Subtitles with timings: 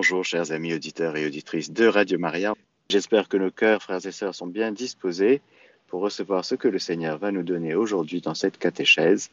[0.00, 2.54] Bonjour chers amis auditeurs et auditrices de Radio Maria.
[2.88, 5.42] J'espère que nos cœurs, frères et sœurs, sont bien disposés
[5.88, 9.30] pour recevoir ce que le Seigneur va nous donner aujourd'hui dans cette catéchèse.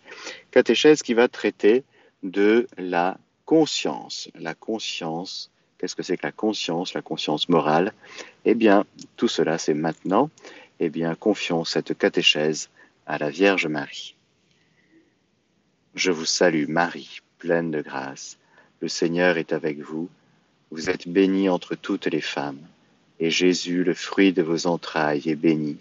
[0.51, 1.85] Catéchèse qui va traiter
[2.21, 4.29] de la conscience.
[4.35, 7.93] La conscience, qu'est-ce que c'est que la conscience, la conscience morale?
[8.43, 10.29] Eh bien, tout cela, c'est maintenant.
[10.81, 12.70] Eh bien, confions cette catéchèse
[13.05, 14.15] à la Vierge Marie.
[15.95, 18.38] Je vous salue Marie, pleine de grâce.
[18.81, 20.09] Le Seigneur est avec vous.
[20.70, 22.60] Vous êtes bénie entre toutes les femmes,
[23.19, 25.78] et Jésus, le fruit de vos entrailles, est béni.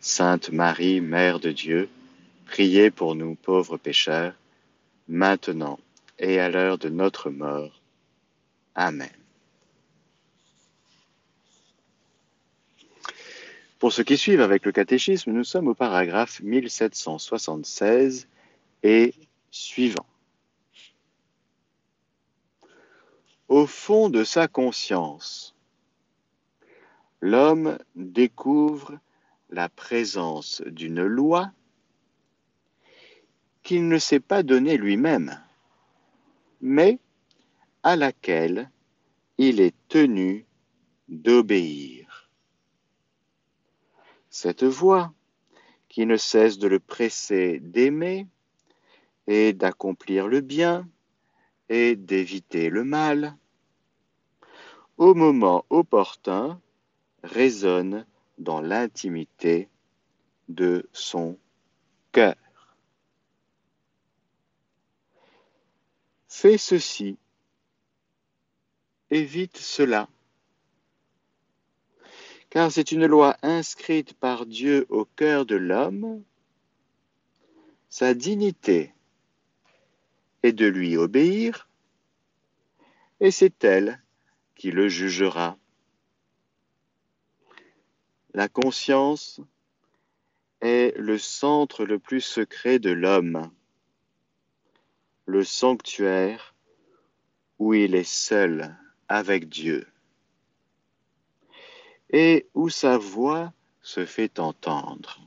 [0.00, 1.88] Sainte Marie, Mère de Dieu,
[2.46, 4.34] priez pour nous pauvres pécheurs,
[5.08, 5.78] maintenant
[6.18, 7.80] et à l'heure de notre mort.
[8.74, 9.10] Amen.
[13.78, 18.28] Pour ceux qui suivent avec le catéchisme, nous sommes au paragraphe 1776
[18.82, 19.14] et
[19.50, 20.06] suivant.
[23.50, 25.56] Au fond de sa conscience,
[27.20, 29.00] l'homme découvre
[29.50, 31.50] la présence d'une loi
[33.64, 35.36] qu'il ne s'est pas donnée lui-même,
[36.60, 37.00] mais
[37.82, 38.70] à laquelle
[39.36, 40.46] il est tenu
[41.08, 42.30] d'obéir.
[44.28, 45.12] Cette voix,
[45.88, 48.28] qui ne cesse de le presser d'aimer,
[49.26, 50.88] et d'accomplir le bien
[51.70, 53.36] et d'éviter le mal,
[54.98, 56.60] au moment opportun,
[57.22, 58.04] résonne
[58.38, 59.68] dans l'intimité
[60.48, 61.38] de son
[62.10, 62.34] cœur.
[66.26, 67.16] Fais ceci,
[69.10, 70.08] évite cela,
[72.50, 76.24] car c'est une loi inscrite par Dieu au cœur de l'homme,
[77.88, 78.92] sa dignité
[80.42, 81.68] et de lui obéir,
[83.20, 84.02] et c'est elle
[84.54, 85.58] qui le jugera.
[88.32, 89.40] La conscience
[90.60, 93.50] est le centre le plus secret de l'homme,
[95.26, 96.54] le sanctuaire
[97.58, 98.76] où il est seul
[99.08, 99.86] avec Dieu
[102.12, 103.52] et où sa voix
[103.82, 105.20] se fait entendre.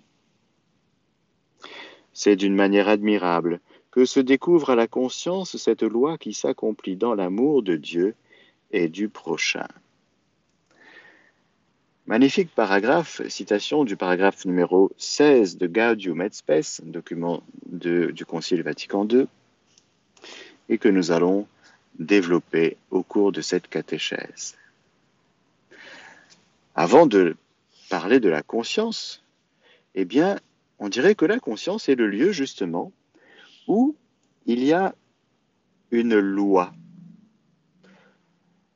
[2.13, 3.59] C'est d'une manière admirable
[3.94, 8.16] que se découvre à la conscience cette loi qui s'accomplit dans l'amour de Dieu
[8.72, 9.68] et du prochain.
[12.08, 19.08] Magnifique paragraphe, citation du paragraphe numéro 16 de Gaudium et Spes, document du Concile Vatican
[19.08, 19.28] II,
[20.70, 21.48] et que nous allons
[22.00, 24.58] développer au cours de cette catéchèse.
[26.74, 27.38] Avant de
[27.92, 29.24] parler de la conscience,
[29.94, 30.40] eh bien,
[30.80, 32.92] on dirait que la conscience est le lieu justement
[33.68, 33.96] où
[34.46, 34.96] il y a
[35.91, 36.74] une loi.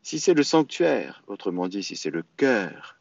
[0.03, 2.97] Si c'est le sanctuaire, autrement dit, si c'est le cœur,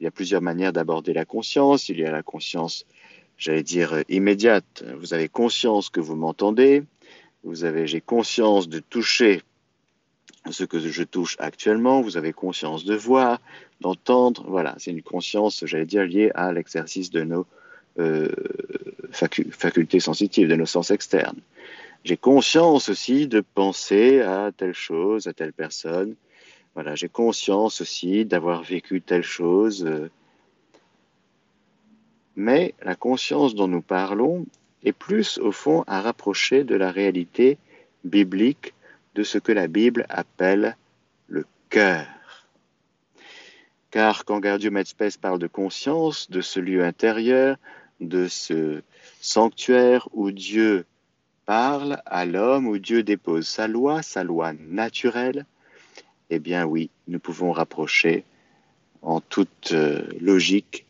[0.00, 1.88] il y a plusieurs manières d'aborder la conscience.
[1.88, 2.86] Il y a la conscience,
[3.36, 4.84] j'allais dire, immédiate.
[4.98, 6.84] Vous avez conscience que vous m'entendez.
[7.44, 9.42] Vous avez, j'ai conscience de toucher
[10.50, 12.00] ce que je touche actuellement.
[12.00, 13.40] Vous avez conscience de voir,
[13.80, 14.44] d'entendre.
[14.48, 17.46] Voilà, c'est une conscience, j'allais dire, liée à l'exercice de nos
[17.98, 18.28] euh,
[19.10, 21.40] facultés sensitives, de nos sens externes.
[22.04, 26.14] J'ai conscience aussi de penser à telle chose, à telle personne.
[26.74, 29.88] Voilà, j'ai conscience aussi d'avoir vécu telle chose.
[32.36, 34.46] Mais la conscience dont nous parlons
[34.84, 37.58] est plus, au fond, à rapprocher de la réalité
[38.04, 38.74] biblique
[39.16, 40.76] de ce que la Bible appelle
[41.26, 42.06] le cœur.
[43.90, 44.84] Car quand Gardium et
[45.20, 47.56] parle de conscience, de ce lieu intérieur,
[48.00, 48.82] de ce
[49.20, 50.84] sanctuaire où Dieu
[51.46, 55.46] parle à l'homme, où Dieu dépose sa loi, sa loi naturelle,
[56.30, 58.24] eh bien oui, nous pouvons rapprocher
[59.02, 60.84] en toute euh, logique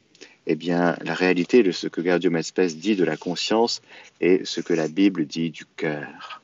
[0.51, 3.83] eh bien, la réalité de ce que Gardium Espèce dit de la conscience
[4.23, 6.41] et ce que la Bible dit du cœur.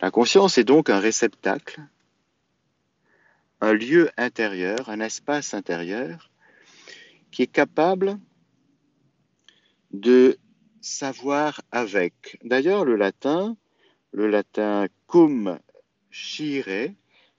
[0.00, 1.80] La conscience est donc un réceptacle,
[3.60, 6.30] un lieu intérieur, un espace intérieur
[7.32, 8.16] qui est capable
[9.92, 10.38] de
[10.80, 12.38] savoir avec.
[12.42, 13.56] D'ailleurs, le latin,
[14.12, 15.58] le latin cum
[16.10, 16.90] scire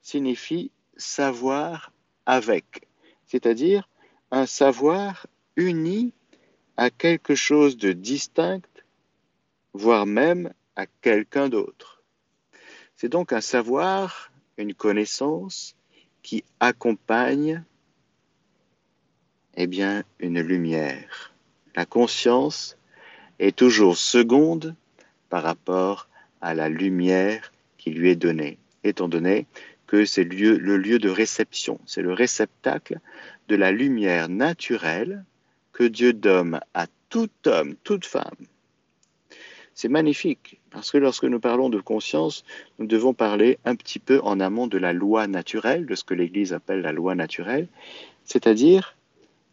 [0.01, 1.91] signifie savoir
[2.25, 2.87] avec,
[3.25, 3.89] c'est-à-dire
[4.31, 6.13] un savoir uni
[6.77, 8.61] à quelque chose de distinct,
[9.73, 12.03] voire même à quelqu'un d'autre.
[12.95, 15.75] C'est donc un savoir, une connaissance
[16.21, 17.63] qui accompagne
[19.55, 21.32] eh bien, une lumière
[21.75, 22.77] la conscience
[23.39, 24.75] est toujours seconde
[25.29, 26.07] par rapport
[26.41, 28.57] à la lumière qui lui est donnée.
[28.83, 29.45] étant donné
[29.87, 32.99] que c'est le lieu de réception, c'est le réceptacle
[33.47, 35.23] de la lumière naturelle
[35.71, 38.47] que Dieu donne à tout homme, toute femme.
[39.75, 42.43] C'est magnifique, parce que lorsque nous parlons de conscience,
[42.77, 46.13] nous devons parler un petit peu en amont de la loi naturelle, de ce que
[46.13, 47.67] l'Église appelle la loi naturelle,
[48.23, 48.95] c'est-à-dire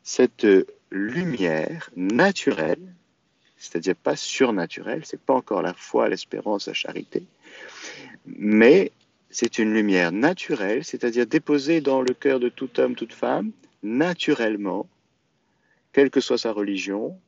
[0.02, 0.46] cette
[0.90, 2.94] lumière naturelle,
[3.56, 7.24] c'est-à-dire pas surnaturelle, c'est pas encore la foi, l'espérance, la charité,
[8.26, 8.92] mais
[9.30, 13.52] c'est une lumière naturelle, c'est-à-dire déposée dans le cœur de tout homme, toute femme,
[13.82, 14.88] naturellement,
[15.92, 17.18] quelle que soit sa religion,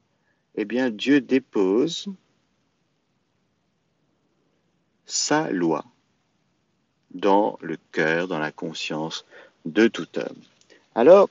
[0.57, 2.09] eh bien Dieu dépose
[5.07, 5.85] sa loi
[7.13, 9.25] dans le cœur, dans la conscience
[9.65, 10.41] de tout homme.
[10.95, 11.29] Alors,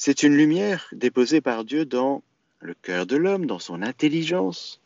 [0.00, 2.22] c'est une lumière déposée par Dieu dans
[2.60, 4.80] le cœur de l'homme, dans son intelligence,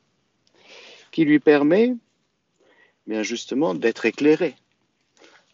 [1.11, 1.95] qui lui permet
[3.07, 4.57] bien justement d'être éclairé.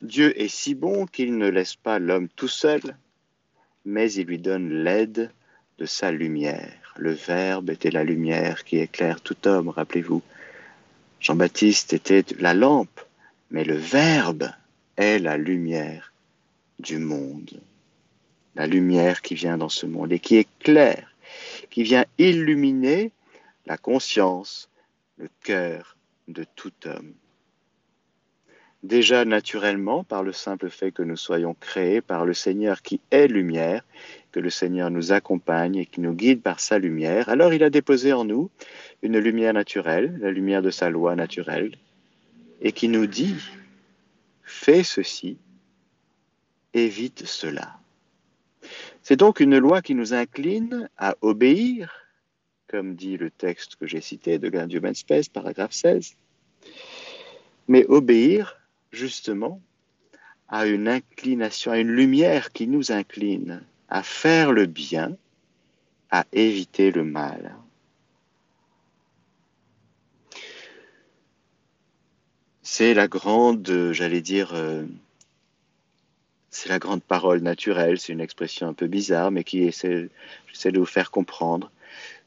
[0.01, 2.81] Dieu est si bon qu'il ne laisse pas l'homme tout seul,
[3.85, 5.33] mais il lui donne l'aide
[5.79, 6.95] de sa lumière.
[6.97, 10.23] Le Verbe était la lumière qui éclaire tout homme, rappelez-vous.
[11.19, 13.01] Jean-Baptiste était la lampe,
[13.51, 14.53] mais le Verbe
[14.97, 16.13] est la lumière
[16.79, 17.61] du monde.
[18.59, 21.15] La lumière qui vient dans ce monde et qui éclaire,
[21.71, 23.13] qui vient illuminer
[23.67, 24.69] la conscience,
[25.17, 25.97] le cœur
[26.27, 27.15] de tout homme.
[28.83, 33.27] Déjà naturellement, par le simple fait que nous soyons créés par le Seigneur qui est
[33.27, 33.85] lumière,
[34.31, 37.71] que le Seigneur nous accompagne et qui nous guide par sa lumière, alors il a
[37.71, 38.51] déposé en nous
[39.03, 41.77] une lumière naturelle, la lumière de sa loi naturelle,
[42.61, 43.37] et qui nous dit,
[44.43, 45.39] fais ceci,
[46.75, 47.79] évite cela.
[49.03, 52.09] C'est donc une loi qui nous incline à obéir
[52.69, 56.17] comme dit le texte que j'ai cité de Human Space, paragraphe 16.
[57.67, 58.61] Mais obéir,
[58.93, 59.61] justement,
[60.49, 65.17] à une inclination, à une lumière qui nous incline à faire le bien,
[66.11, 67.57] à éviter le mal.
[72.63, 74.85] C'est la grande, j'allais dire, euh,
[76.51, 80.09] c'est la grande parole naturelle, c'est une expression un peu bizarre, mais qui essaie,
[80.47, 81.71] j'essaie de vous faire comprendre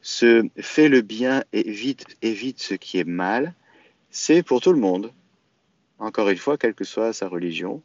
[0.02, 3.54] ce fait le bien et évite, évite ce qui est mal,
[4.10, 5.12] c'est pour tout le monde.
[5.98, 7.82] Encore une fois, quelle que soit sa religion,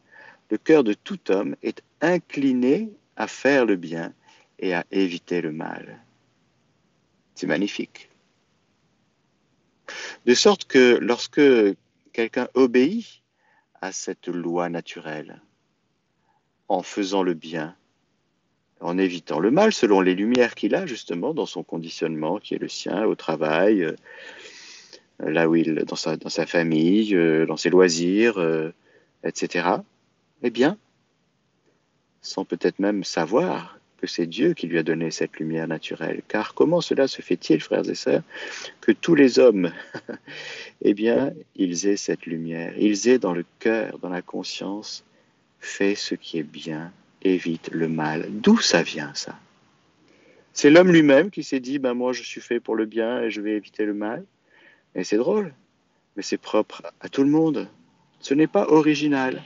[0.49, 4.13] le cœur de tout homme est incliné à faire le bien
[4.59, 5.99] et à éviter le mal.
[7.35, 8.09] C'est magnifique.
[10.25, 11.41] De sorte que lorsque
[12.11, 13.21] quelqu'un obéit
[13.79, 15.41] à cette loi naturelle,
[16.67, 17.75] en faisant le bien,
[18.79, 22.59] en évitant le mal selon les lumières qu'il a justement dans son conditionnement qui est
[22.59, 23.95] le sien au travail, euh,
[25.19, 28.71] là où il, dans sa, famille, euh, dans ses loisirs, euh,
[29.23, 29.67] etc.
[30.43, 30.77] Eh bien,
[32.21, 36.21] sans peut-être même savoir que c'est Dieu qui lui a donné cette lumière naturelle.
[36.27, 38.21] Car comment cela se fait-il, frères et sœurs,
[38.79, 39.71] que tous les hommes,
[40.83, 45.03] eh bien, ils aient cette lumière, ils aient dans le cœur, dans la conscience,
[45.59, 48.27] fait ce qui est bien évite le mal.
[48.29, 49.37] D'où ça vient ça?
[50.53, 53.29] C'est l'homme lui-même qui s'est dit, ben moi je suis fait pour le bien et
[53.29, 54.25] je vais éviter le mal.
[54.95, 55.53] Et c'est drôle,
[56.15, 57.69] mais c'est propre à tout le monde.
[58.19, 59.43] Ce n'est pas original.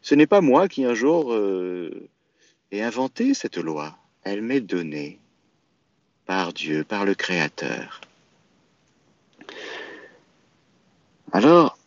[0.00, 2.08] Ce n'est pas moi qui un jour euh,
[2.70, 3.98] ai inventé cette loi.
[4.22, 5.18] Elle m'est donnée
[6.24, 8.00] par Dieu, par le Créateur.
[11.32, 11.77] Alors,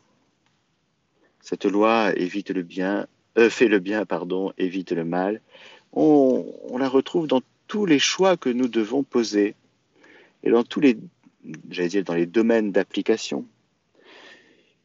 [1.42, 3.08] cette loi évite le bien
[3.38, 5.42] euh, fait le bien, pardon, évite le mal,
[5.94, 9.56] on, la retrouve dans tous les choix que nous devons poser
[10.44, 10.98] et dans tous les,
[11.70, 13.46] j'allais dire, dans les domaines d'application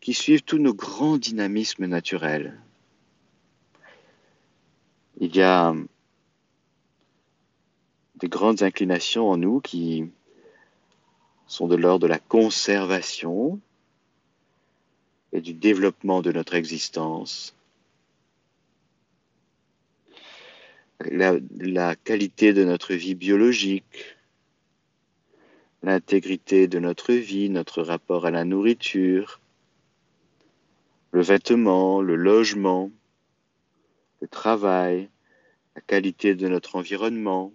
[0.00, 2.60] qui suivent tous nos grands dynamismes naturels.
[5.18, 5.74] Il y a
[8.16, 10.04] des grandes inclinations en nous qui
[11.48, 13.60] sont de l'ordre de la conservation
[15.36, 17.54] et du développement de notre existence,
[21.00, 24.16] la, qualité de notre vie biologique,
[25.82, 29.42] l'intégrité de notre vie, notre rapport à la nourriture,
[31.12, 32.90] le vêtement, le logement,
[34.22, 35.10] le travail,
[35.74, 37.52] la qualité de notre environnement.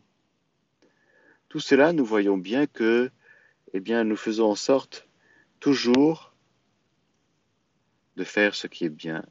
[1.50, 3.10] Tout cela, nous voyons bien que,
[3.74, 5.08] eh bien, nous faisons en sorte
[5.60, 6.31] toujours
[8.22, 9.24] de faire ce qui est bien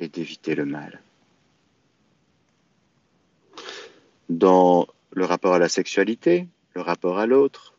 [0.00, 1.00] et d'éviter le mal.
[4.28, 7.74] dans le rapport à la sexualité, le rapport à l'autre,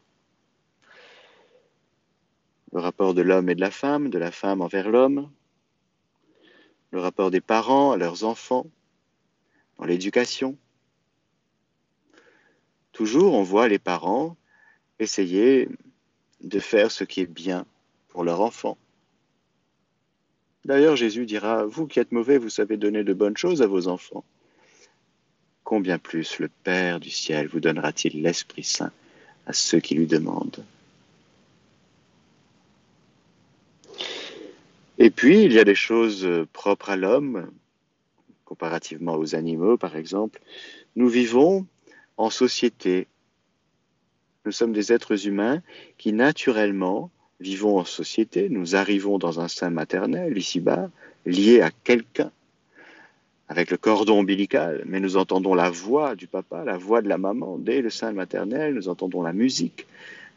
[2.71, 5.29] le rapport de l'homme et de la femme, de la femme envers l'homme,
[6.91, 8.67] le rapport des parents à leurs enfants,
[9.77, 10.57] dans l'éducation.
[12.91, 14.37] Toujours, on voit les parents
[14.99, 15.69] essayer
[16.41, 17.65] de faire ce qui est bien
[18.07, 18.77] pour leur enfant.
[20.67, 23.87] D'ailleurs, Jésus dira, Vous qui êtes mauvais, vous savez donner de bonnes choses à vos
[23.87, 24.25] enfants.
[25.63, 28.91] Combien plus le Père du ciel vous donnera-t-il l'Esprit Saint
[29.45, 30.65] à ceux qui lui demandent?
[34.97, 37.49] Et puis, il y a des choses propres à l'homme,
[38.43, 40.41] comparativement aux animaux, par exemple.
[40.97, 41.65] Nous vivons
[42.17, 43.07] en société.
[44.43, 45.61] Nous sommes des êtres humains
[45.97, 48.49] qui, naturellement, vivons en société.
[48.49, 50.89] Nous arrivons dans un sein maternel, ici-bas,
[51.25, 52.31] liés à quelqu'un,
[53.47, 57.17] avec le cordon ombilical, mais nous entendons la voix du papa, la voix de la
[57.17, 57.57] maman.
[57.57, 59.87] Dès le sein maternel, nous entendons la musique.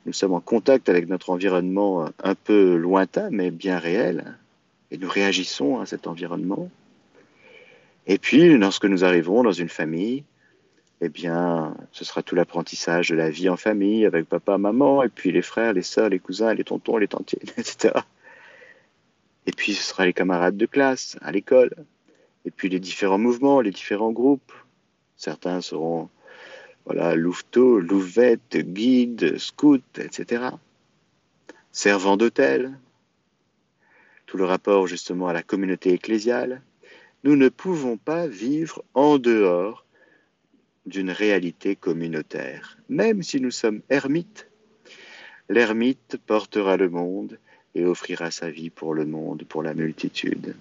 [0.07, 4.37] Nous sommes en contact avec notre environnement un peu lointain, mais bien réel
[4.90, 6.71] et nous réagissons à cet environnement.
[8.07, 10.25] Et puis, lorsque nous arrivons dans une famille,
[11.00, 15.09] eh bien, ce sera tout l'apprentissage de la vie en famille avec papa, maman, et
[15.09, 17.95] puis les frères, les sœurs, les cousins, les tontons, les tantiers, etc.
[19.47, 21.75] Et puis, ce sera les camarades de classe à l'école,
[22.45, 24.52] et puis les différents mouvements, les différents groupes.
[25.16, 26.11] Certains seront,
[26.85, 30.45] voilà, louveteaux, louvettes, guides, scouts, etc.
[31.73, 32.78] Servants d'hôtel,
[34.26, 36.62] tout le rapport justement à la communauté ecclésiale,
[37.25, 39.85] nous ne pouvons pas vivre en dehors
[40.87, 42.79] d'une réalité communautaire.
[42.89, 44.49] Même si nous sommes ermites,
[45.49, 47.39] l'ermite portera le monde
[47.75, 50.55] et offrira sa vie pour le monde, pour la multitude.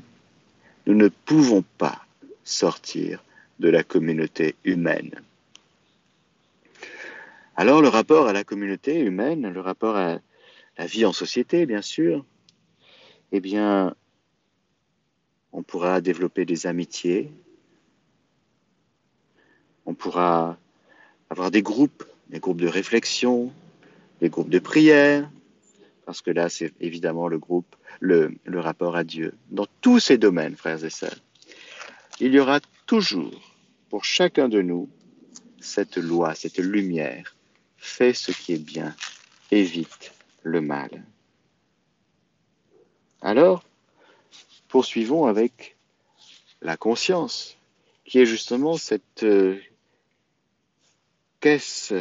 [0.86, 2.06] Nous ne pouvons pas
[2.44, 3.24] sortir
[3.60, 5.22] de la communauté humaine.
[7.56, 10.20] Alors le rapport à la communauté humaine, le rapport à
[10.78, 12.24] la vie en société, bien sûr,
[13.32, 13.96] eh bien,
[15.52, 17.32] on pourra développer des amitiés,
[19.90, 20.56] on pourra
[21.32, 23.52] avoir des groupes, des groupes de réflexion,
[24.22, 25.28] des groupes de prière,
[26.06, 29.34] parce que là, c'est évidemment le groupe, le, rapport à Dieu.
[29.50, 31.20] Dans tous ces domaines, frères et sœurs,
[32.20, 33.42] il y aura toujours,
[33.90, 34.88] pour chacun de nous,
[35.60, 37.36] cette loi, cette lumière.
[37.78, 38.96] Fais ce qui est bien,
[39.50, 41.04] évite le mal.
[43.24, 43.64] Alors,
[44.68, 45.78] poursuivons avec
[46.62, 47.58] la conscience,
[48.06, 49.60] qui est justement cette euh,
[51.40, 51.94] caisse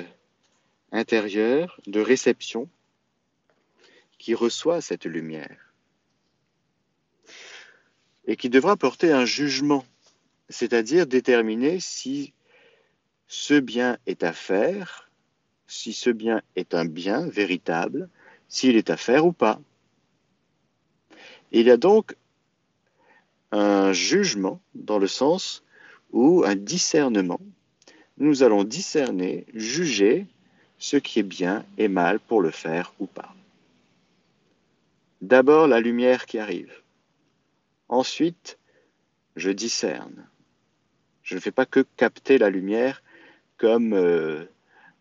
[0.92, 2.68] intérieure de réception
[4.18, 5.72] qui reçoit cette lumière
[8.26, 9.86] et qui devra porter un jugement,
[10.48, 12.34] c'est-à-dire déterminer si
[13.26, 15.10] ce bien est à faire,
[15.66, 18.08] si ce bien est un bien véritable,
[18.48, 19.60] s'il est à faire ou pas.
[21.52, 22.16] Il y a donc
[23.52, 25.64] un jugement dans le sens
[26.12, 27.40] où un discernement.
[28.18, 30.26] Nous allons discerner, juger
[30.78, 33.34] ce qui est bien et mal pour le faire ou pas.
[35.22, 36.72] D'abord la lumière qui arrive.
[37.88, 38.58] Ensuite,
[39.36, 40.26] je discerne.
[41.22, 43.02] Je ne fais pas que capter la lumière
[43.56, 44.44] comme euh,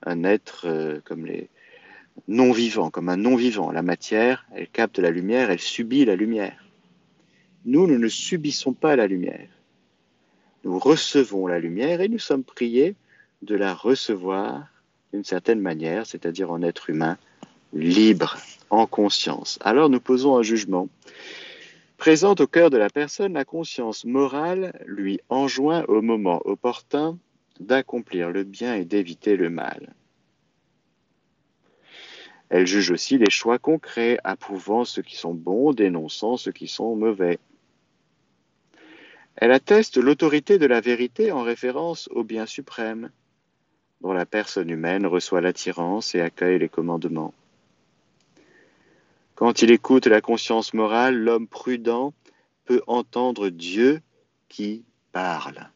[0.03, 1.49] un être, euh, comme les,
[2.27, 3.71] non-vivant, comme un non-vivant.
[3.71, 6.65] La matière, elle capte la lumière, elle subit la lumière.
[7.65, 9.49] Nous, nous ne subissons pas la lumière.
[10.63, 12.95] Nous recevons la lumière et nous sommes priés
[13.41, 14.67] de la recevoir
[15.13, 17.17] d'une certaine manière, c'est-à-dire en être humain
[17.73, 18.37] libre,
[18.69, 19.59] en conscience.
[19.61, 20.89] Alors nous posons un jugement.
[21.97, 27.17] Présente au cœur de la personne, la conscience morale lui enjoint au moment opportun
[27.59, 29.95] d'accomplir le bien et d'éviter le mal.
[32.49, 36.95] Elle juge aussi les choix concrets, approuvant ceux qui sont bons, dénonçant ceux qui sont
[36.95, 37.39] mauvais.
[39.35, 43.11] Elle atteste l'autorité de la vérité en référence au bien suprême,
[44.01, 47.33] dont la personne humaine reçoit l'attirance et accueille les commandements.
[49.35, 52.13] Quand il écoute la conscience morale, l'homme prudent
[52.65, 54.01] peut entendre Dieu
[54.49, 55.69] qui parle.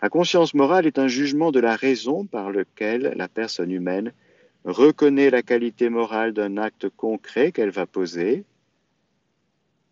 [0.00, 4.12] La conscience morale est un jugement de la raison par lequel la personne humaine
[4.64, 8.44] reconnaît la qualité morale d'un acte concret qu'elle va poser,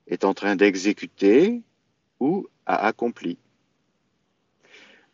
[0.06, 1.61] est en train d'exécuter
[2.21, 3.38] ou a accompli.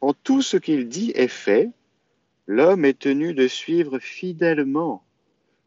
[0.02, 1.70] En tout ce qu'il dit et fait,
[2.46, 5.04] l'homme est tenu de suivre fidèlement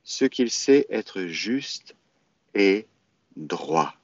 [0.03, 1.95] ce qu'il sait être juste
[2.53, 2.85] et
[3.37, 3.95] droit.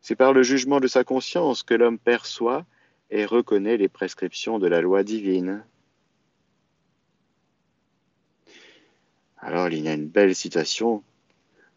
[0.00, 2.66] C'est par le jugement de sa conscience que l'homme perçoit
[3.10, 5.64] et reconnaît les prescriptions de la loi divine.
[9.38, 11.04] Alors il y a une belle citation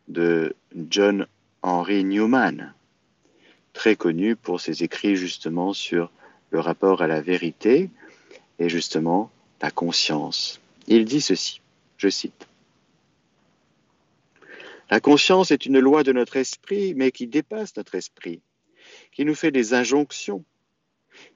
[0.07, 0.55] de
[0.89, 1.27] John
[1.61, 2.75] Henry Newman,
[3.75, 6.12] très connu pour ses écrits justement sur
[6.50, 7.91] le rapport à la vérité
[8.58, 9.29] et justement
[9.62, 10.60] la conscience.
[10.88, 11.62] Il dit ceci,
[11.98, 12.48] je cite.
[14.89, 18.41] La conscience est une loi de notre esprit, mais qui dépasse notre esprit,
[19.12, 20.44] qui nous fait des injonctions,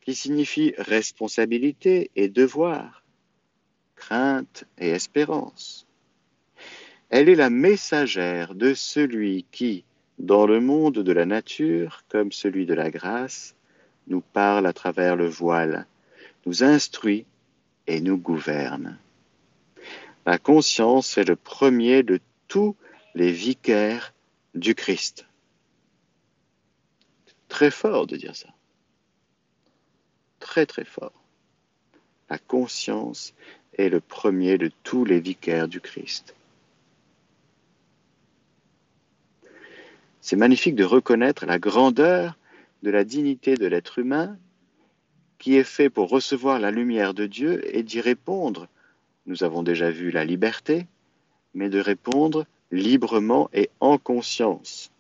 [0.02, 3.04] qui signifie responsabilité et devoir,
[3.96, 5.88] crainte et espérance.
[7.10, 9.84] Elle est la messagère de celui qui,
[10.20, 13.56] dans le monde de la nature comme celui de la grâce,
[14.08, 15.88] nous parle à travers le voile,
[16.46, 17.26] nous instruit
[17.88, 18.98] et nous gouverne.
[20.26, 22.76] La conscience est le premier de tous
[23.16, 24.14] les vicaires
[24.54, 25.26] du Christ.
[27.48, 28.50] Très fort de dire ça.
[30.40, 31.14] Très très fort.
[32.30, 33.34] La conscience
[33.78, 36.36] est le premier de tous les vicaires du Christ.
[40.30, 42.38] C'est magnifique de reconnaître la grandeur
[42.84, 44.38] de la dignité de l'être humain
[45.40, 48.68] qui est fait pour recevoir la lumière de Dieu et d'y répondre.
[49.26, 50.86] Nous avons déjà vu la liberté,
[51.56, 54.92] mais de répondre librement et en conscience.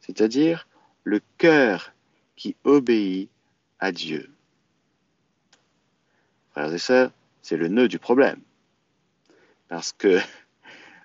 [0.00, 0.68] C'est-à-dire
[1.02, 1.94] le cœur
[2.36, 3.30] qui obéit
[3.78, 4.30] à Dieu.
[6.50, 8.42] Frères et sœurs, c'est le nœud du problème.
[9.68, 10.20] Parce que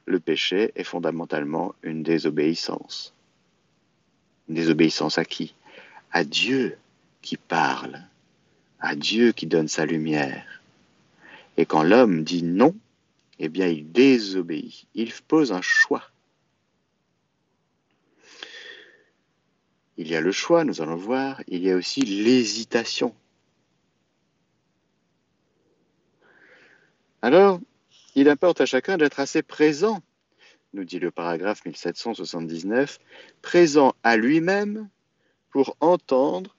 [0.05, 3.13] le péché est fondamentalement une désobéissance.
[4.47, 5.55] Une désobéissance à qui?
[6.11, 6.77] À Dieu
[7.21, 8.01] qui parle,
[8.79, 10.61] à Dieu qui donne sa lumière.
[11.57, 12.75] Et quand l'homme dit non,
[13.39, 16.03] eh bien il désobéit, il pose un choix.
[19.97, 23.15] Il y a le choix, nous allons voir, il y a aussi l'hésitation.
[27.21, 27.59] Alors,
[28.15, 30.01] il importe à chacun d'être assez présent,
[30.73, 32.99] nous dit le paragraphe 1779,
[33.41, 34.89] présent à lui-même
[35.49, 36.55] pour entendre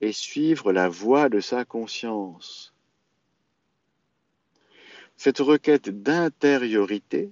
[0.00, 2.72] et suivre la voie de sa conscience.
[5.16, 7.30] Cette requête d'intériorité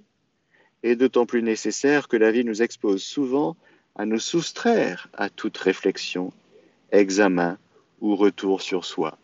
[0.83, 3.57] est d'autant plus nécessaire que la vie nous expose souvent
[3.95, 6.31] à nous soustraire à toute réflexion,
[6.91, 7.57] examen
[7.99, 9.17] ou retour sur soi.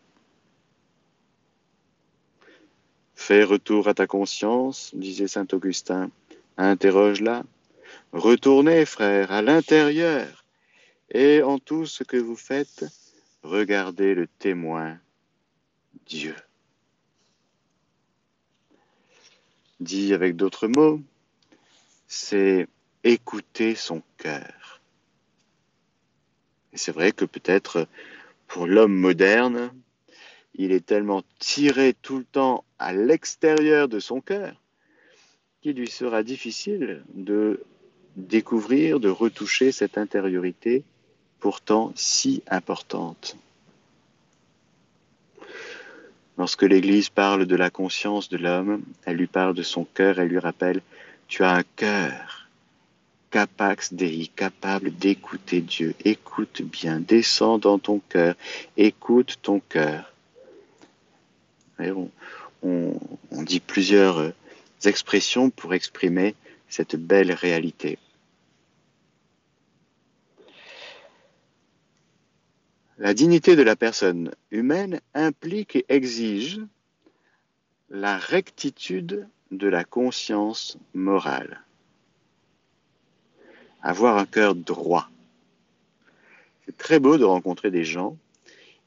[3.15, 6.11] Fais retour à ta conscience, disait saint Augustin.
[6.57, 7.43] Interroge-la.
[8.11, 10.45] Retournez, frère, à l'intérieur,
[11.09, 12.85] et en tout ce que vous faites,
[13.43, 14.97] regardez le témoin,
[16.05, 16.35] Dieu.
[19.79, 21.01] Dit avec d'autres mots,
[22.07, 22.67] c'est
[23.03, 24.81] écouter son cœur.
[26.73, 27.87] Et c'est vrai que peut-être
[28.47, 29.71] pour l'homme moderne,
[30.57, 34.53] il est tellement tiré tout le temps à l'extérieur de son cœur
[35.61, 37.63] qu'il lui sera difficile de
[38.15, 40.83] découvrir, de retoucher cette intériorité
[41.39, 43.35] pourtant si importante.
[46.37, 50.27] Lorsque l'Église parle de la conscience de l'homme, elle lui parle de son cœur, elle
[50.27, 50.81] lui rappelle,
[51.27, 52.49] tu as un cœur,
[53.31, 55.95] capax dei, capable d'écouter Dieu.
[56.03, 58.35] Écoute bien, descends dans ton cœur,
[58.77, 60.14] écoute ton cœur.
[61.79, 62.89] On,
[63.31, 64.31] dit plusieurs euh,
[64.85, 66.35] expressions pour exprimer
[66.69, 67.99] cette belle réalité.
[72.97, 76.61] La dignité de la personne humaine implique et exige
[77.89, 81.61] la rectitude de la conscience morale.
[83.81, 85.09] Avoir un cœur droit.
[86.65, 88.17] C'est très beau de rencontrer des gens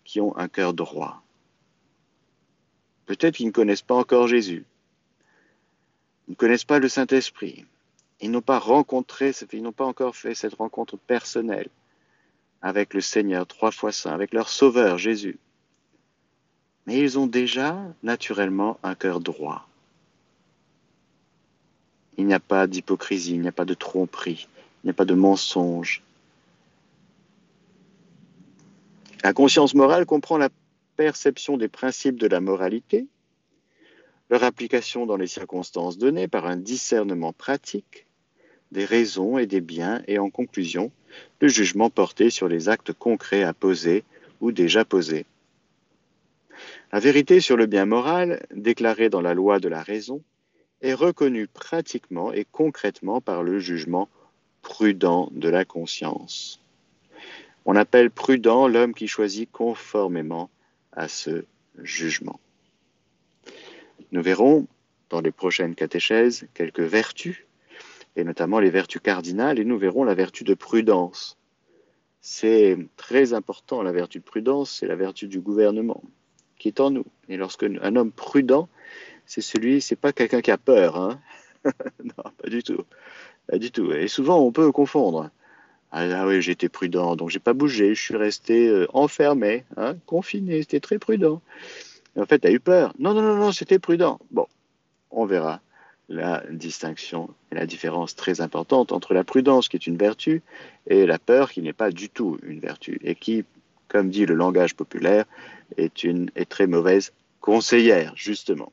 [0.05, 1.23] qui ont un cœur droit.
[3.09, 4.67] Peut-être qu'ils ne connaissent pas encore Jésus.
[6.29, 7.65] Ils ne connaissent pas le Saint-Esprit.
[8.21, 11.71] Ils n'ont pas rencontré, ils n'ont pas encore fait cette rencontre personnelle
[12.61, 15.39] avec le Seigneur trois fois saint, avec leur Sauveur Jésus.
[16.87, 19.67] Mais ils ont déjà naturellement un cœur droit.
[22.19, 24.49] Il n'y a pas d'hypocrisie, il n'y a pas de tromperie,
[24.85, 26.03] il n'y a pas de mensonge.
[29.25, 30.51] La conscience morale comprend la
[30.99, 33.07] perception des principes de la moralité,
[34.31, 38.05] leur application dans les circonstances données par un discernement pratique
[38.73, 40.91] des raisons et des biens et en conclusion
[41.41, 44.03] le jugement porté sur les actes concrets à poser
[44.41, 45.25] ou déjà posés.
[46.93, 50.21] La vérité sur le bien moral, déclarée dans la loi de la raison,
[50.83, 54.09] est reconnue pratiquement et concrètement par le jugement
[54.63, 56.61] prudent de la conscience.
[57.67, 60.51] On appelle prudent l'homme qui choisit conformément
[60.93, 61.45] à ce
[61.83, 62.41] jugement.
[64.13, 64.67] Nous verrons
[65.11, 67.47] dans les prochaines catéchèses quelques vertus,
[68.17, 71.39] et notamment les vertus cardinales, et nous verrons la vertu de prudence.
[72.21, 76.03] C'est très important, la vertu de prudence, c'est la vertu du gouvernement
[76.59, 77.07] qui est en nous.
[77.29, 78.69] Et lorsque un homme prudent,
[79.27, 81.21] c'est celui, c'est pas quelqu'un qui a peur, hein
[81.65, 82.85] non, pas du tout,
[83.47, 83.93] pas du tout.
[83.93, 85.31] Et souvent, on peut confondre.
[85.91, 89.97] Ah, ah oui, j'étais prudent, donc j'ai pas bougé, je suis resté euh, enfermé, hein,
[90.05, 91.41] confiné, c'était très prudent.
[92.17, 92.93] en fait, tu as eu peur.
[92.99, 94.19] Non, non, non, non, c'était prudent.
[94.31, 94.47] Bon,
[95.11, 95.61] on verra
[96.11, 100.43] la distinction et la différence très importante entre la prudence, qui est une vertu,
[100.87, 103.45] et la peur, qui n'est pas du tout une vertu, et qui,
[103.89, 105.25] comme dit le langage populaire,
[105.77, 108.73] est une est très mauvaise conseillère, justement.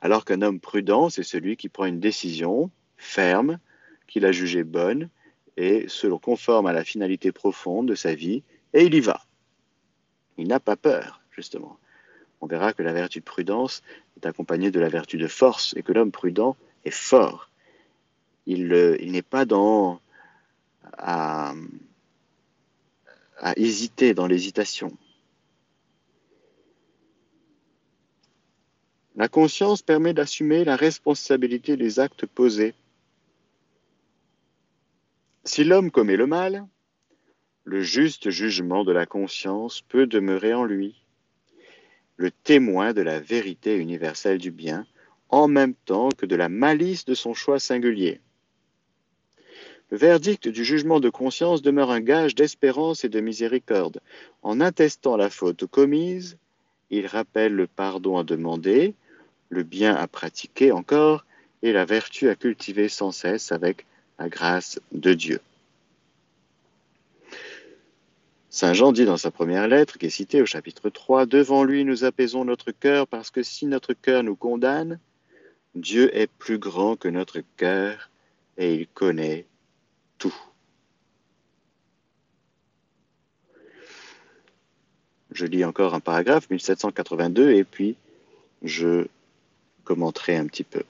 [0.00, 3.58] Alors qu'un homme prudent, c'est celui qui prend une décision ferme,
[4.06, 5.08] qu'il a jugée bonne,
[5.58, 9.24] et selon conforme à la finalité profonde de sa vie, et il y va.
[10.36, 11.78] Il n'a pas peur, justement.
[12.40, 13.82] On verra que la vertu de prudence
[14.16, 17.50] est accompagnée de la vertu de force, et que l'homme prudent est fort.
[18.46, 20.00] Il, euh, n'est pas dans
[20.96, 21.52] à
[23.56, 24.96] hésiter dans l'hésitation.
[29.16, 32.74] La conscience permet d'assumer la responsabilité des actes posés.
[35.48, 36.66] Si l'homme commet le mal,
[37.64, 41.02] le juste jugement de la conscience peut demeurer en lui,
[42.18, 44.86] le témoin de la vérité universelle du bien,
[45.30, 48.20] en même temps que de la malice de son choix singulier.
[49.90, 54.02] Le verdict du jugement de conscience demeure un gage d'espérance et de miséricorde.
[54.42, 56.36] En attestant la faute commise,
[56.90, 58.94] il rappelle le pardon à demander,
[59.48, 61.24] le bien à pratiquer encore
[61.62, 63.86] et la vertu à cultiver sans cesse avec
[64.18, 65.40] la grâce de Dieu.
[68.50, 71.84] Saint Jean dit dans sa première lettre, qui est citée au chapitre 3, Devant lui
[71.84, 74.98] nous apaisons notre cœur parce que si notre cœur nous condamne,
[75.74, 78.10] Dieu est plus grand que notre cœur
[78.56, 79.46] et il connaît
[80.18, 80.34] tout.
[85.30, 87.96] Je lis encore un paragraphe, 1782, et puis
[88.62, 89.06] je
[89.84, 90.82] commenterai un petit peu.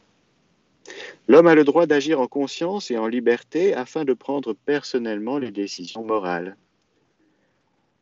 [1.27, 5.51] L'homme a le droit d'agir en conscience et en liberté afin de prendre personnellement les
[5.51, 6.57] décisions morales.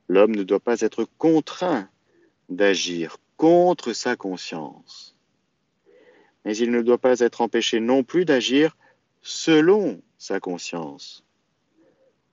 [0.08, 1.88] L'homme ne doit pas être contraint
[2.48, 5.16] d'agir contre sa conscience.
[6.44, 8.76] Mais il ne doit pas être empêché non plus d'agir
[9.20, 11.24] selon sa conscience,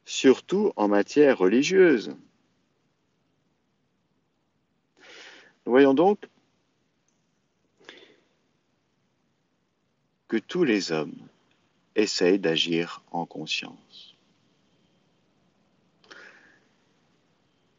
[0.06, 2.16] surtout en matière religieuse.
[5.66, 6.20] Voyons donc
[10.38, 11.16] tous les hommes
[11.96, 14.16] essayent d'agir en conscience.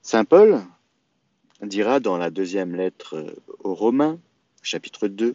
[0.03, 0.63] Saint Paul
[1.63, 4.19] dira dans la deuxième lettre aux Romains,
[4.63, 5.35] chapitre 2,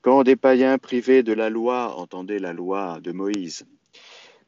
[0.00, 3.66] Quand des païens privés de la loi, entendez la loi de Moïse,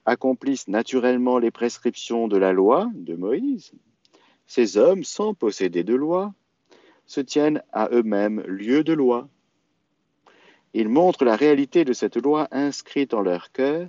[0.04, 3.72] accomplissent naturellement les prescriptions de la loi de Moïse,
[4.46, 6.34] ces hommes, sans posséder de loi,
[7.06, 9.28] se tiennent à eux-mêmes lieu de loi
[10.74, 13.88] ils montrent la réalité de cette loi inscrite en leur cœur,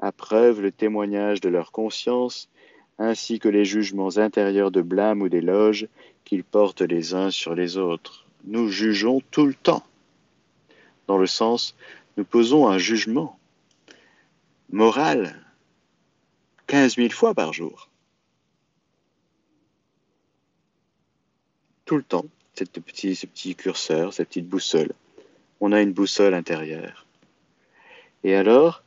[0.00, 2.48] à preuve le témoignage de leur conscience,
[2.98, 5.88] ainsi que les jugements intérieurs de blâme ou d'éloge
[6.24, 8.26] qu'ils portent les uns sur les autres.
[8.44, 9.84] Nous jugeons tout le temps,
[11.06, 11.76] dans le sens,
[12.16, 13.38] nous posons un jugement
[14.70, 15.36] moral
[16.66, 17.88] 15 000 fois par jour.
[21.84, 24.92] Tout le temps, cette ce petit curseur, cette petite boussole
[25.60, 27.06] on a une boussole intérieure.
[28.24, 28.82] Et alors,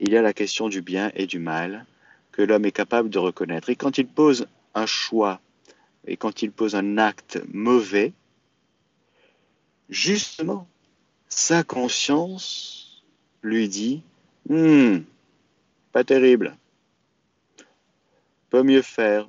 [0.00, 1.86] il y a la question du bien et du mal
[2.32, 3.70] que l'homme est capable de reconnaître.
[3.70, 5.40] Et quand il pose un choix,
[6.06, 8.12] et quand il pose un acte mauvais,
[9.88, 10.66] justement,
[11.28, 13.04] sa conscience
[13.42, 14.02] lui dit,
[14.48, 14.98] hmm,
[15.92, 16.56] pas terrible,
[18.50, 19.28] peut mieux faire,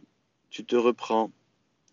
[0.50, 1.32] tu te reprends,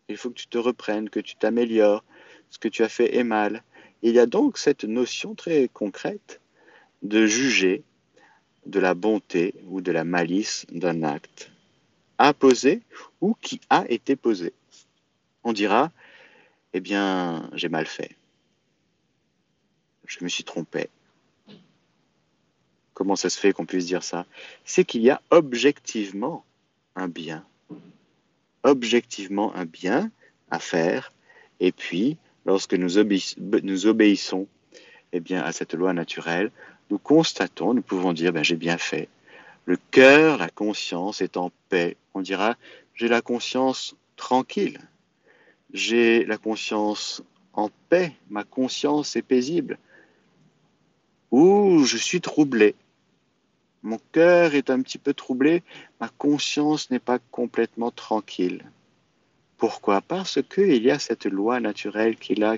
[0.08, 2.04] il faut que tu te reprennes, que tu t'améliores,
[2.50, 3.62] ce que tu as fait est mal,
[4.02, 6.40] il y a donc cette notion très concrète
[7.02, 7.82] de juger
[8.66, 11.52] de la bonté ou de la malice d'un acte
[12.32, 12.82] poser
[13.20, 14.52] ou qui a été posé.
[15.42, 15.90] On dira,
[16.72, 18.14] eh bien, j'ai mal fait.
[20.06, 20.88] Je me suis trompé.
[22.94, 24.26] Comment ça se fait qu'on puisse dire ça?
[24.64, 26.44] C'est qu'il y a objectivement
[26.94, 27.44] un bien.
[28.62, 30.12] Objectivement un bien
[30.50, 31.12] à faire.
[31.58, 34.46] Et puis, lorsque nous, obéissons
[35.12, 36.50] eh à cette loi naturelle,
[36.90, 39.08] nous constatons, nous pouvons dire, ben, j'ai bien fait.
[39.64, 41.96] Le cœur, la conscience est en paix.
[42.14, 42.56] On dira,
[42.94, 44.78] j'ai la conscience tranquille.
[45.72, 49.78] J'ai la conscience en paix, ma conscience est paisible,
[51.30, 52.74] ou je suis troublé.
[53.82, 55.62] Mon cœur est un petit peu troublé,
[56.00, 58.64] ma conscience n'est pas complètement tranquille.
[59.62, 60.00] Pourquoi?
[60.00, 62.56] Parce qu'il y a cette loi naturelle qui est là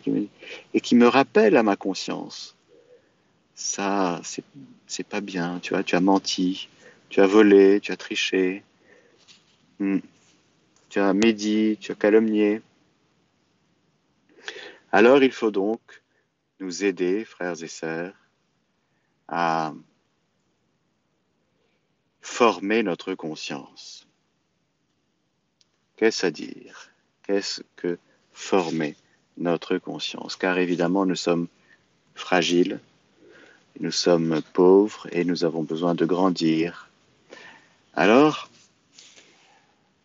[0.72, 2.56] et qui me rappelle à ma conscience.
[3.54, 4.22] Ça,
[4.86, 6.70] c'est pas bien, tu vois, tu as menti,
[7.10, 8.64] tu as volé, tu as triché,
[9.80, 9.98] hmm.
[10.88, 12.62] tu as médit, tu as calomnié.
[14.90, 16.02] Alors il faut donc
[16.58, 18.14] nous aider, frères et sœurs,
[19.28, 19.74] à
[22.22, 24.08] former notre conscience.
[25.96, 26.93] Qu'est-ce à dire?
[27.26, 27.98] Qu'est-ce que
[28.32, 28.96] former
[29.38, 30.36] notre conscience?
[30.36, 31.48] Car évidemment, nous sommes
[32.14, 32.80] fragiles,
[33.80, 36.90] nous sommes pauvres et nous avons besoin de grandir.
[37.94, 38.50] Alors,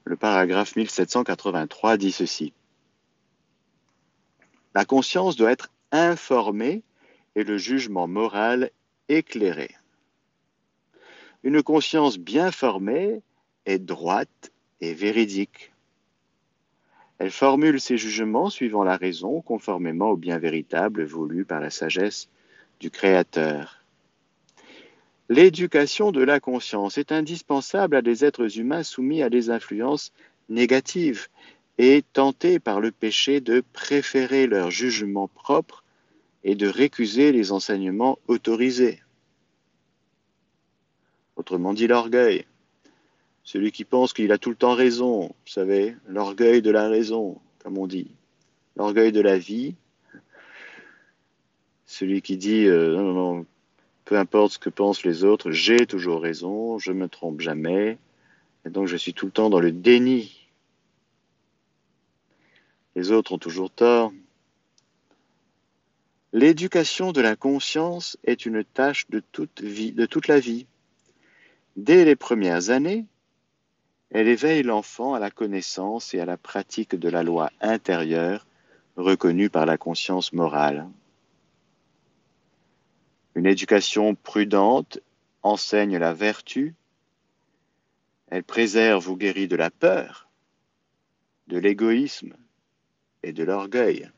[0.05, 2.53] le paragraphe 1783 dit ceci.
[4.73, 6.83] La conscience doit être informée
[7.35, 8.71] et le jugement moral
[9.07, 9.75] éclairé.
[11.43, 13.21] Une conscience bien formée
[13.65, 14.51] est droite
[14.81, 15.71] et véridique.
[17.19, 22.29] Elle formule ses jugements suivant la raison, conformément au bien véritable voulu par la sagesse
[22.79, 23.83] du Créateur.
[25.27, 30.11] L'éducation de la conscience est indispensable à des êtres humains soumis à des influences
[30.47, 31.27] négatives
[31.77, 35.83] et tentés par le péché de préférer leur jugement propre
[36.43, 39.01] et de récuser les enseignements autorisés.
[41.35, 42.45] Autrement dit, l'orgueil.
[43.43, 47.39] Celui qui pense qu'il a tout le temps raison, vous savez, l'orgueil de la raison,
[47.63, 48.11] comme on dit.
[48.75, 49.75] L'orgueil de la vie.
[51.85, 53.45] Celui qui dit, euh, non, non,
[54.05, 57.97] peu importe ce que pensent les autres, j'ai toujours raison, je ne me trompe jamais.
[58.65, 60.47] Et donc je suis tout le temps dans le déni.
[62.95, 64.11] Les autres ont toujours tort,
[66.31, 70.67] L'éducation de la conscience est une tâche de toute, de toute la vie.
[71.75, 73.05] Dès les premières années,
[74.11, 78.45] elle éveille l'enfant à la connaissance et à la pratique de la loi intérieure
[78.97, 80.87] reconnue par la conscience morale.
[83.35, 84.99] Une éducation prudente
[85.43, 86.75] enseigne la vertu,
[88.29, 90.27] elle préserve ou guérit de la peur,
[91.47, 92.35] de l'égoïsme
[93.23, 94.09] et de l'orgueil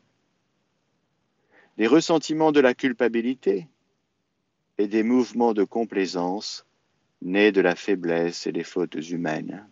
[1.82, 3.68] les ressentiments de la culpabilité
[4.78, 6.66] et des mouvements de complaisance
[7.24, 9.68] nés de la faiblesse et des fautes humaines.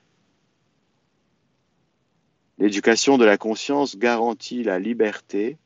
[2.60, 5.58] L'éducation de la conscience garantit la liberté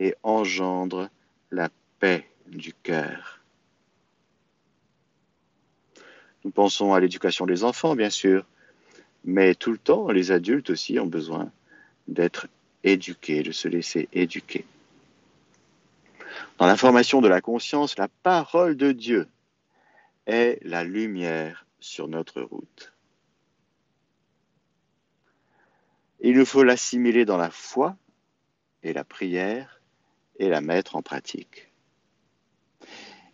[0.00, 1.10] et engendre
[1.50, 1.68] la
[2.00, 3.40] paix du cœur.
[6.44, 8.46] Nous pensons à l'éducation des enfants, bien sûr,
[9.24, 11.50] mais tout le temps, les adultes aussi ont besoin
[12.08, 12.48] d'être
[12.82, 14.64] éduqués, de se laisser éduquer.
[16.58, 19.28] Dans la formation de la conscience, la parole de Dieu
[20.26, 22.91] est la lumière sur notre route.
[26.24, 27.96] Il nous faut l'assimiler dans la foi
[28.84, 29.80] et la prière
[30.38, 31.68] et la mettre en pratique.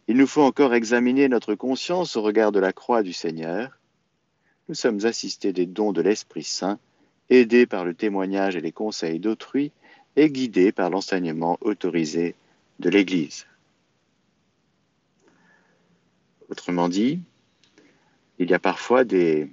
[0.08, 3.78] Il nous faut encore examiner notre conscience au regard de la croix du Seigneur.
[4.68, 6.78] Nous sommes assistés des dons de l'Esprit Saint,
[7.28, 9.70] aidés par le témoignage et les conseils d'autrui
[10.16, 12.36] et guidés par l'enseignement autorisé
[12.78, 13.46] de l'Église.
[16.48, 17.20] Autrement dit,
[18.38, 19.50] il y a parfois des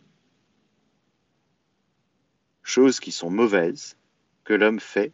[2.66, 3.96] choses qui sont mauvaises,
[4.44, 5.14] que l'homme fait,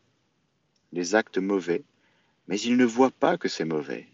[0.93, 1.83] des actes mauvais,
[2.47, 4.07] mais il ne voit pas que c'est mauvais,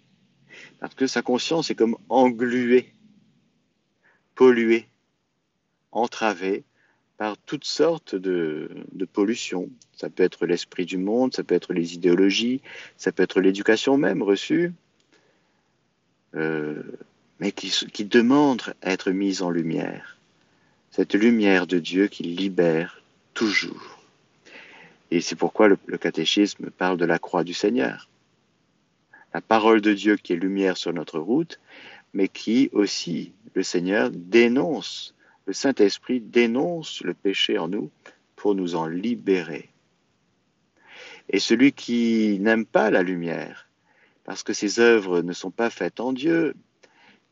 [0.80, 2.92] parce que sa conscience est comme engluée,
[4.36, 4.88] polluée,
[5.92, 6.64] entravée
[7.18, 8.70] par toutes sortes de,
[9.14, 9.70] pollutions.
[9.96, 12.62] Ça peut être l'esprit du monde, ça peut être les idéologies,
[12.98, 14.74] ça peut être l'éducation même reçue,
[16.36, 16.84] euh,
[17.40, 20.18] mais qui, qui demande à être mise en lumière.
[20.90, 23.02] Cette lumière de Dieu qui libère
[23.38, 24.00] toujours.
[25.12, 28.10] Et c'est pourquoi le, le catéchisme parle de la croix du Seigneur.
[29.34, 31.60] La parole de Dieu qui est lumière sur notre route,
[32.14, 35.14] mais qui aussi, le Seigneur, dénonce
[35.48, 37.90] le Saint-Esprit dénonce le péché en nous
[38.36, 39.70] pour nous en libérer.
[41.30, 43.70] Et celui qui n'aime pas la lumière,
[44.26, 46.54] parce que ses œuvres ne sont pas faites en Dieu,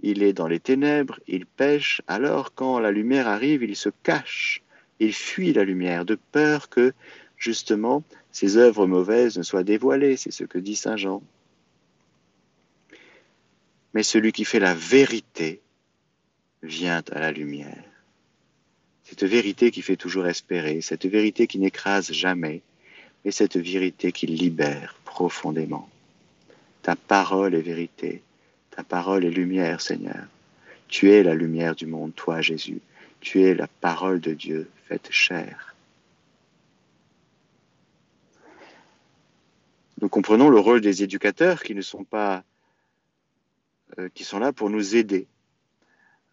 [0.01, 4.63] il est dans les ténèbres, il pêche, alors quand la lumière arrive, il se cache,
[4.99, 6.93] il fuit la lumière, de peur que,
[7.37, 11.21] justement, ses œuvres mauvaises ne soient dévoilées, c'est ce que dit Saint Jean.
[13.93, 15.61] Mais celui qui fait la vérité
[16.61, 17.83] vient à la lumière
[19.05, 22.61] cette vérité qui fait toujours espérer, cette vérité qui n'écrase jamais,
[23.23, 25.87] et cette vérité qui libère profondément.
[26.81, 28.23] Ta parole est vérité,
[28.71, 30.25] ta parole est lumière, Seigneur.
[30.87, 32.81] Tu es la lumière du monde, toi, Jésus.
[33.25, 35.75] Tu es la parole de Dieu faite chair.
[39.99, 42.43] Nous comprenons le rôle des éducateurs qui ne sont pas,
[43.97, 45.25] euh, qui sont là pour nous aider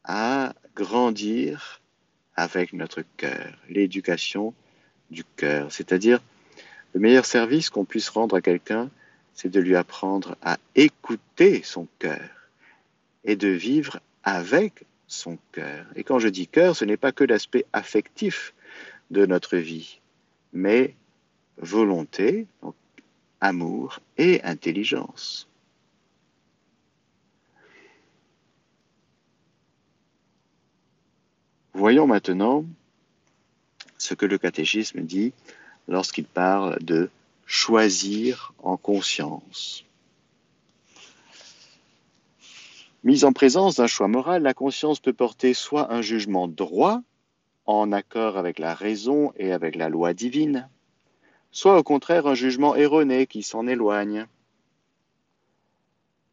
[0.05, 1.81] à grandir
[2.37, 4.53] avec notre cœur, l'éducation
[5.11, 5.73] du cœur.
[5.73, 6.21] C'est-à-dire,
[6.93, 8.91] le meilleur service qu'on puisse rendre à quelqu'un,
[9.33, 12.29] c'est de lui apprendre à écouter son cœur
[13.25, 15.87] et de vivre avec son cœur.
[15.95, 18.55] Et quand je dis cœur, ce n'est pas que l'aspect affectif
[19.11, 20.01] de notre vie,
[20.53, 20.95] mais
[21.59, 22.47] volonté,
[23.41, 25.49] amour et intelligence.
[31.75, 32.65] Voyons maintenant
[33.99, 35.33] ce que le catéchisme dit
[35.89, 37.11] lorsqu'il parle de
[37.47, 39.85] choisir en conscience.
[43.05, 47.03] Mise en présence d'un choix moral, la conscience peut porter soit un jugement droit,
[47.67, 50.69] en accord avec la raison et avec la loi divine,
[51.51, 54.27] soit au contraire un jugement erroné qui s'en éloigne.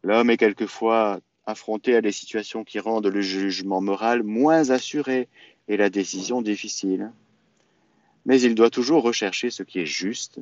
[0.02, 5.28] L'homme est quelquefois affronté à des situations qui rendent le jugement moral moins assuré
[5.68, 7.12] et la décision difficile.
[8.26, 10.40] Mais il doit toujours rechercher ce qui est juste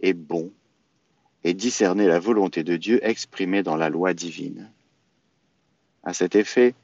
[0.00, 0.52] et bon
[1.44, 4.70] et discerner la volonté de Dieu exprimée dans la loi divine.
[6.02, 6.74] À cet effet,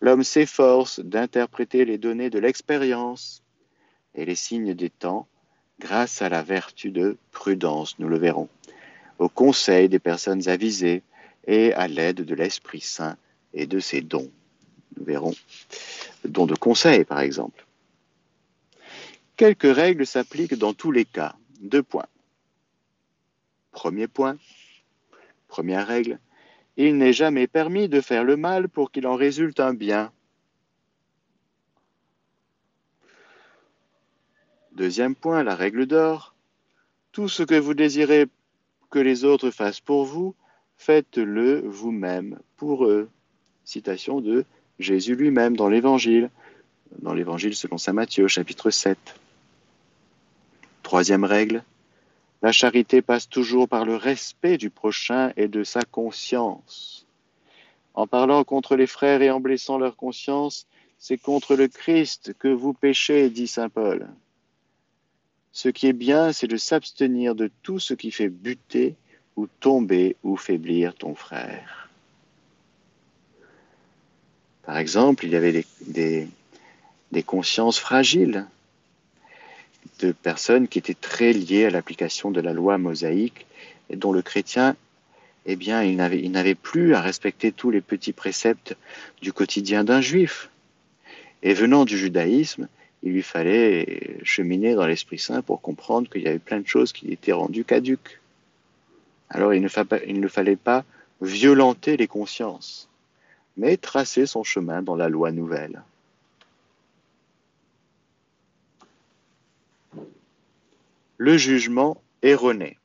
[0.00, 3.42] l'homme s'efforce d'interpréter les données de l'expérience
[4.14, 5.26] et les signes des temps
[5.78, 8.48] grâce à la vertu de prudence, nous le verrons,
[9.18, 11.02] au conseil des personnes avisées
[11.46, 13.16] et à l'aide de l'Esprit Saint
[13.52, 14.30] et de ses dons.
[14.96, 15.34] Nous verrons
[16.24, 17.66] le don de conseil, par exemple.
[19.36, 21.34] Quelques règles s'appliquent dans tous les cas.
[21.60, 22.06] Deux points.
[23.72, 24.36] Premier point,
[25.48, 26.18] première règle,
[26.76, 30.12] il n'est jamais permis de faire le mal pour qu'il en résulte un bien.
[34.74, 36.34] Deuxième point, la règle d'or.
[37.12, 38.26] Tout ce que vous désirez
[38.90, 40.34] que les autres fassent pour vous,
[40.76, 43.10] faites-le vous-même pour eux.
[43.64, 44.44] Citation de
[44.78, 46.30] Jésus lui-même dans l'Évangile,
[47.00, 48.98] dans l'Évangile selon Saint Matthieu, chapitre 7.
[50.82, 51.64] Troisième règle,
[52.42, 57.06] la charité passe toujours par le respect du prochain et de sa conscience.
[57.94, 60.66] En parlant contre les frères et en blessant leur conscience,
[60.98, 64.08] c'est contre le Christ que vous péchez, dit Saint Paul.
[65.52, 68.96] Ce qui est bien, c'est de s'abstenir de tout ce qui fait buter
[69.36, 71.90] ou tomber ou faiblir ton frère.
[74.64, 76.28] Par exemple, il y avait des,
[77.12, 78.46] des consciences fragiles
[80.06, 83.46] personnes qui étaient très liées à l'application de la loi mosaïque
[83.90, 84.76] et dont le chrétien,
[85.46, 88.76] eh bien, il n'avait plus à respecter tous les petits préceptes
[89.20, 90.50] du quotidien d'un juif.
[91.42, 92.68] Et venant du judaïsme,
[93.02, 96.92] il lui fallait cheminer dans l'Esprit Saint pour comprendre qu'il y avait plein de choses
[96.92, 98.20] qui étaient rendues caduques.
[99.28, 100.84] Alors il ne fallait pas
[101.20, 102.88] violenter les consciences,
[103.56, 105.82] mais tracer son chemin dans la loi nouvelle.
[111.24, 112.78] Le jugement erroné.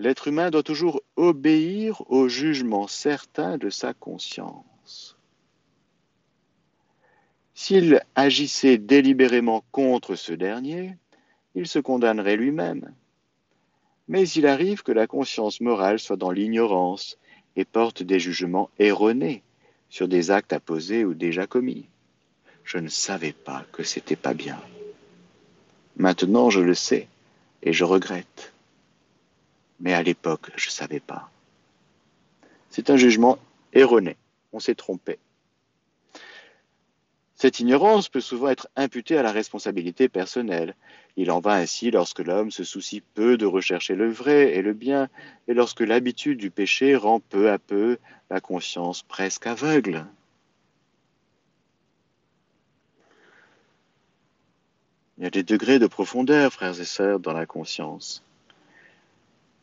[0.00, 5.16] L'être humain doit toujours obéir au jugement certain de sa conscience.
[7.54, 10.96] S'il agissait délibérément contre ce dernier,
[11.54, 12.92] il se condamnerait lui-même.
[14.08, 17.16] Mais il arrive que la conscience morale soit dans l'ignorance
[17.54, 19.44] et porte des jugements erronés
[19.88, 21.88] sur des actes à poser ou déjà commis.
[22.64, 24.60] Je ne savais pas que c'était pas bien.
[25.96, 27.08] Maintenant, je le sais
[27.62, 28.52] et je regrette.
[29.80, 31.30] Mais à l'époque, je ne savais pas.
[32.70, 33.38] C'est un jugement
[33.72, 34.16] erroné.
[34.52, 35.18] On s'est trompé.
[37.34, 40.74] Cette ignorance peut souvent être imputée à la responsabilité personnelle.
[41.16, 44.72] Il en va ainsi lorsque l'homme se soucie peu de rechercher le vrai et le
[44.72, 45.08] bien,
[45.46, 47.98] et lorsque l'habitude du péché rend peu à peu
[48.30, 50.06] la conscience presque aveugle.
[55.18, 58.22] Il y a des degrés de profondeur, frères et sœurs, dans la conscience.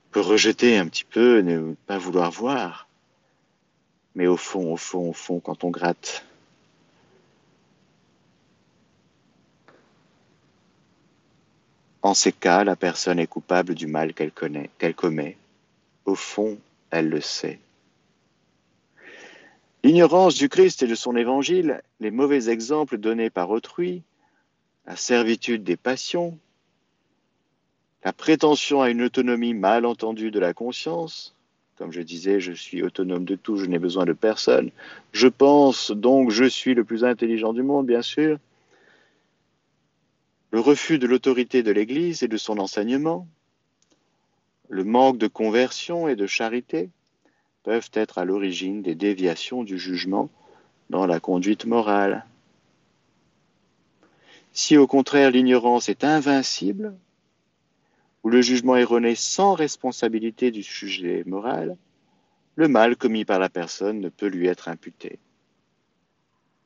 [0.07, 2.87] On peut rejeter un petit peu, ne pas vouloir voir.
[4.15, 6.25] Mais au fond, au fond, au fond, quand on gratte,
[12.03, 15.37] En ces cas, la personne est coupable du mal qu'elle connaît, qu'elle commet.
[16.03, 16.59] Au fond,
[16.91, 17.59] elle le sait.
[19.85, 24.03] L'ignorance du Christ et de son évangile, les mauvais exemples donnés par autrui,
[24.85, 26.37] la servitude des passions,
[28.03, 31.33] La prétention à une autonomie mal entendue de la conscience,
[31.77, 34.71] comme je disais, je suis autonome de tout, je n'ai besoin de personne.
[35.13, 38.39] Je pense donc je suis le plus intelligent du monde, bien sûr.
[40.51, 43.25] Le refus de l'autorité de l'Église et de son enseignement,
[44.69, 46.89] le manque de conversion et de charité
[47.63, 50.29] peuvent être à l'origine des déviations du jugement
[50.89, 52.25] dans la conduite morale.
[54.53, 56.95] Si au contraire l'ignorance est invincible,
[58.23, 61.75] ou le jugement erroné sans responsabilité du sujet moral,
[62.55, 65.19] le mal commis par la personne ne peut lui être imputé.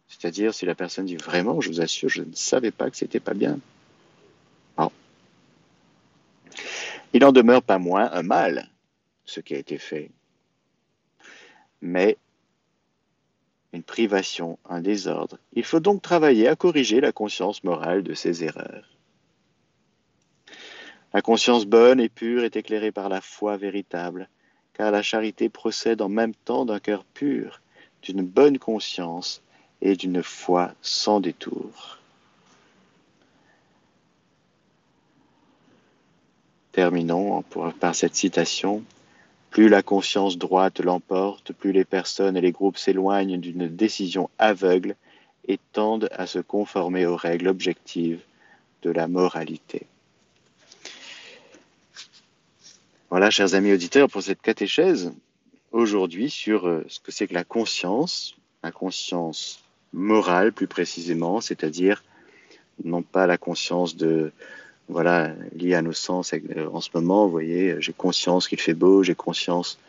[0.08, 3.20] C'est-à-dire si la personne dit vraiment, je vous assure, je ne savais pas que c'était
[3.20, 3.60] pas bien.
[7.14, 8.70] Il n'en demeure pas moins un mal,
[9.24, 10.12] ce qui a été fait,
[11.82, 12.18] mais
[13.74, 15.38] une privation, un désordre.
[15.54, 18.98] Il faut donc travailler à corriger la conscience morale de ces erreurs.
[21.14, 24.30] La conscience bonne et pure est éclairée par la foi véritable,
[24.74, 27.62] car la charité procède en même temps d'un cœur pur,
[28.04, 29.42] d'une bonne conscience
[29.82, 31.98] et d'une foi sans détour.
[36.72, 37.42] Terminons
[37.80, 38.84] par cette citation.
[39.58, 44.96] Plus la conscience droite l'emporte, plus les personnes et les groupes s'éloignent d'une décision aveugle
[45.48, 48.20] et tendent à se conformer aux règles objectives
[48.84, 49.88] de la moralité.
[53.10, 55.12] Voilà, chers amis auditeurs, pour cette catéchèse
[55.72, 62.04] aujourd'hui sur euh, ce que c'est que la conscience, la conscience morale plus précisément, c'est-à-dire
[62.84, 64.32] non pas la conscience de
[64.90, 67.26] voilà liée à nos sens euh, en ce moment.
[67.26, 69.80] Vous voyez, j'ai conscience qu'il fait beau, j'ai conscience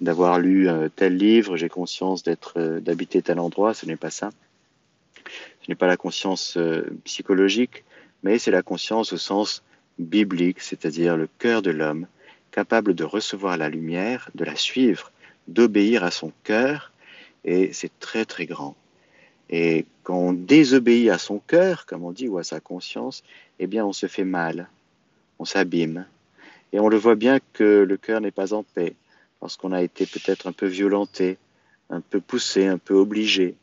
[0.00, 3.74] d'avoir lu euh, tel livre, j'ai conscience d'être d'habiter tel endroit.
[3.74, 4.30] Ce n'est pas ça.
[5.62, 6.58] Ce n'est pas la conscience
[7.04, 7.84] psychologique,
[8.24, 9.62] mais c'est la conscience au sens
[9.98, 12.06] biblique, c'est-à-dire le cœur de l'homme
[12.50, 15.10] capable de recevoir la lumière, de la suivre,
[15.48, 16.92] d'obéir à son cœur,
[17.44, 18.76] et c'est très très grand.
[19.50, 23.22] Et quand on désobéit à son cœur, comme on dit, ou à sa conscience,
[23.58, 24.68] eh bien on se fait mal,
[25.38, 26.06] on s'abîme.
[26.72, 28.94] Et on le voit bien que le cœur n'est pas en paix,
[29.40, 31.38] parce qu'on a été peut-être un peu violenté,
[31.90, 33.56] un peu poussé, un peu obligé,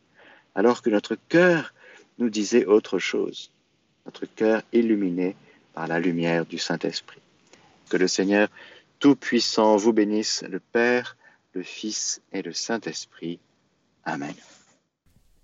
[0.55, 1.73] alors que notre cœur
[2.19, 3.51] nous disait autre chose,
[4.05, 5.35] notre cœur illuminé
[5.73, 7.21] par la lumière du Saint-Esprit.
[7.89, 8.49] Que le Seigneur
[8.99, 11.17] tout-Puissant vous bénisse le Père,
[11.53, 13.39] le Fils et le Saint-Esprit.
[14.03, 14.35] Amen.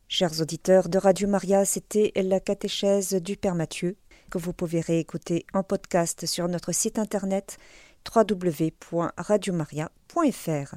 [0.08, 3.96] Chers auditeurs de Radio Maria, c'était la catéchèse du Père Mathieu
[4.30, 7.58] que vous pouvez réécouter en podcast sur notre site internet
[8.16, 10.76] www.radiomaria.fr.